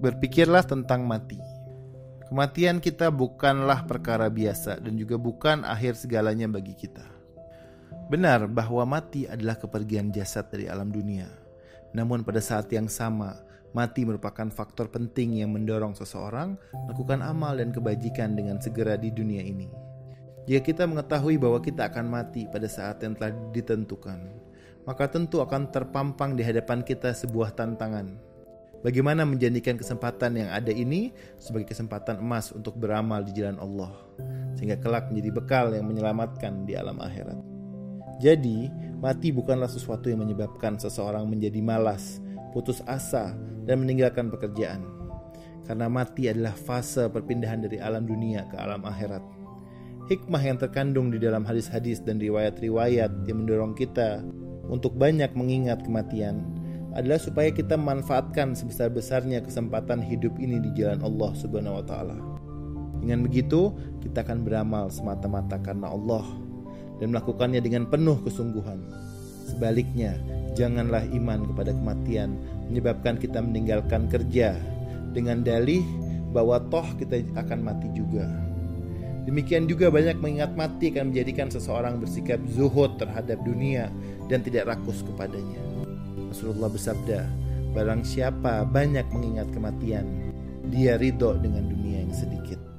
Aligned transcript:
Berpikirlah 0.00 0.64
tentang 0.64 1.04
mati. 1.04 1.36
Kematian 2.24 2.80
kita 2.80 3.12
bukanlah 3.12 3.84
perkara 3.84 4.32
biasa 4.32 4.80
dan 4.80 4.96
juga 4.96 5.20
bukan 5.20 5.60
akhir 5.60 6.00
segalanya 6.00 6.48
bagi 6.48 6.72
kita. 6.72 7.04
Benar 8.08 8.48
bahwa 8.48 8.80
mati 8.88 9.28
adalah 9.28 9.60
kepergian 9.60 10.08
jasad 10.08 10.48
dari 10.48 10.72
alam 10.72 10.88
dunia. 10.88 11.28
Namun 11.92 12.24
pada 12.24 12.40
saat 12.40 12.72
yang 12.72 12.88
sama, 12.88 13.44
mati 13.76 14.08
merupakan 14.08 14.48
faktor 14.48 14.88
penting 14.88 15.44
yang 15.44 15.52
mendorong 15.52 15.92
seseorang 15.92 16.56
melakukan 16.88 17.20
amal 17.20 17.60
dan 17.60 17.68
kebajikan 17.68 18.32
dengan 18.32 18.56
segera 18.56 18.96
di 18.96 19.12
dunia 19.12 19.44
ini. 19.44 19.68
Jika 20.48 20.64
kita 20.64 20.88
mengetahui 20.88 21.36
bahwa 21.36 21.60
kita 21.60 21.92
akan 21.92 22.08
mati 22.08 22.48
pada 22.48 22.72
saat 22.72 23.04
yang 23.04 23.20
telah 23.20 23.36
ditentukan, 23.52 24.16
maka 24.88 25.12
tentu 25.12 25.44
akan 25.44 25.68
terpampang 25.68 26.40
di 26.40 26.40
hadapan 26.40 26.80
kita 26.80 27.12
sebuah 27.12 27.52
tantangan 27.52 28.29
Bagaimana 28.80 29.28
menjadikan 29.28 29.76
kesempatan 29.76 30.40
yang 30.40 30.48
ada 30.48 30.72
ini 30.72 31.12
sebagai 31.36 31.68
kesempatan 31.68 32.16
emas 32.16 32.48
untuk 32.48 32.80
beramal 32.80 33.20
di 33.20 33.36
jalan 33.36 33.60
Allah, 33.60 33.92
sehingga 34.56 34.80
kelak 34.80 35.12
menjadi 35.12 35.30
bekal 35.36 35.66
yang 35.76 35.84
menyelamatkan 35.84 36.64
di 36.64 36.72
alam 36.80 36.96
akhirat. 36.96 37.36
Jadi, 38.24 38.72
mati 39.00 39.36
bukanlah 39.36 39.68
sesuatu 39.68 40.08
yang 40.08 40.24
menyebabkan 40.24 40.80
seseorang 40.80 41.28
menjadi 41.28 41.60
malas, 41.60 42.24
putus 42.56 42.80
asa, 42.88 43.36
dan 43.68 43.84
meninggalkan 43.84 44.32
pekerjaan. 44.32 44.80
Karena 45.68 45.92
mati 45.92 46.32
adalah 46.32 46.56
fase 46.56 47.04
perpindahan 47.12 47.60
dari 47.64 47.76
alam 47.80 48.08
dunia 48.08 48.48
ke 48.48 48.56
alam 48.56 48.80
akhirat. 48.84 49.20
Hikmah 50.08 50.42
yang 50.42 50.56
terkandung 50.56 51.12
di 51.12 51.20
dalam 51.20 51.44
hadis-hadis 51.44 52.00
dan 52.00 52.16
riwayat-riwayat 52.16 53.28
yang 53.28 53.44
mendorong 53.44 53.76
kita 53.76 54.24
untuk 54.66 54.96
banyak 54.96 55.30
mengingat 55.36 55.84
kematian 55.86 56.59
adalah 56.94 57.22
supaya 57.22 57.54
kita 57.54 57.78
manfaatkan 57.78 58.58
sebesar-besarnya 58.58 59.46
kesempatan 59.46 60.02
hidup 60.02 60.34
ini 60.42 60.58
di 60.58 60.70
jalan 60.74 60.98
Allah 61.06 61.30
Subhanahu 61.38 61.78
wa 61.78 61.84
taala. 61.86 62.18
Dengan 63.00 63.24
begitu, 63.24 63.72
kita 64.04 64.26
akan 64.26 64.44
beramal 64.44 64.92
semata-mata 64.92 65.56
karena 65.62 65.88
Allah 65.88 66.26
dan 67.00 67.14
melakukannya 67.14 67.62
dengan 67.62 67.88
penuh 67.88 68.20
kesungguhan. 68.26 68.82
Sebaliknya, 69.48 70.18
janganlah 70.54 71.06
iman 71.16 71.48
kepada 71.48 71.72
kematian 71.72 72.36
menyebabkan 72.68 73.16
kita 73.16 73.40
meninggalkan 73.40 74.06
kerja 74.06 74.54
dengan 75.16 75.42
dalih 75.42 75.82
bahwa 76.30 76.62
toh 76.70 76.86
kita 77.00 77.24
akan 77.34 77.66
mati 77.66 77.88
juga. 77.96 78.28
Demikian 79.26 79.68
juga 79.68 79.92
banyak 79.92 80.16
mengingat 80.18 80.52
mati 80.56 80.90
akan 80.90 81.12
menjadikan 81.12 81.48
seseorang 81.52 82.00
bersikap 82.00 82.40
zuhud 82.50 82.96
terhadap 82.96 83.38
dunia 83.44 83.92
dan 84.30 84.40
tidak 84.40 84.70
rakus 84.70 85.04
kepadanya. 85.04 85.60
Rasulullah 86.30 86.70
bersabda, 86.70 87.26
barang 87.74 88.06
siapa 88.06 88.62
banyak 88.62 89.10
mengingat 89.10 89.50
kematian, 89.50 90.06
dia 90.70 90.94
ridho 90.94 91.34
dengan 91.42 91.66
dunia 91.66 92.06
yang 92.06 92.14
sedikit. 92.14 92.69